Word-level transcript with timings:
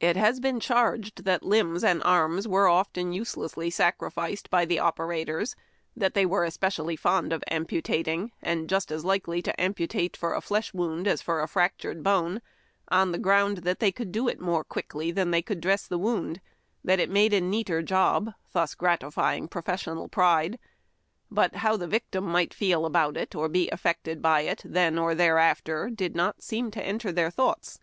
309 0.00 0.10
It 0.10 0.26
has 0.26 0.40
been 0.40 0.60
charged 0.60 1.24
that 1.26 1.42
limbs 1.42 1.84
and 1.84 2.02
arms 2.04 2.48
were 2.48 2.68
often 2.68 3.12
use 3.12 3.34
lessly 3.34 3.70
sacrificed 3.70 4.48
by 4.48 4.64
the 4.64 4.78
operators; 4.78 5.54
that 5.94 6.14
they 6.14 6.24
were 6.24 6.46
especiallj^ 6.46 6.98
fond 6.98 7.34
of 7.34 7.44
amputating, 7.50 8.32
and 8.40 8.66
just 8.66 8.90
as 8.90 9.04
likely 9.04 9.42
to 9.42 9.60
amputate 9.60 10.16
for 10.16 10.32
a 10.32 10.40
flesh 10.40 10.72
wound 10.72 11.06
as 11.06 11.20
for 11.20 11.42
a 11.42 11.46
fractured 11.46 12.02
bone, 12.02 12.40
on 12.88 13.12
tlie 13.12 13.20
ground 13.20 13.58
that 13.58 13.78
thev 13.80 13.94
could 13.94 14.10
do 14.10 14.26
it 14.26 14.40
more 14.40 14.64
quickly 14.64 15.10
than 15.10 15.32
they 15.32 15.42
could 15.42 15.60
dress 15.60 15.86
the 15.86 15.98
wound; 15.98 16.36
A 16.38 16.40
FOLDING 16.40 16.40
LITTEK. 16.40 16.86
that 16.86 17.00
it 17.00 17.10
made 17.10 17.34
a 17.34 17.40
neater 17.42 17.82
job, 17.82 18.32
thus 18.54 18.74
gratifying 18.74 19.48
professional 19.48 20.08
pride: 20.08 20.58
but 21.30 21.56
how 21.56 21.76
the 21.76 21.86
victim 21.86 22.24
might 22.24 22.54
feel 22.54 22.86
about 22.86 23.18
it 23.18 23.34
or 23.34 23.50
be 23.50 23.68
affected 23.68 24.22
by 24.22 24.40
it 24.48 24.62
then 24.64 24.98
or 24.98 25.14
thereafter 25.14 25.90
did 25.90 26.16
not 26.16 26.42
seem 26.42 26.70
to 26.70 26.82
enter 26.82 27.12
their 27.12 27.30
thoughts. 27.30 27.78